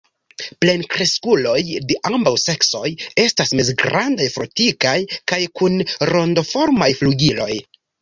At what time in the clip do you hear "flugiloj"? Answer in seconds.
7.01-7.53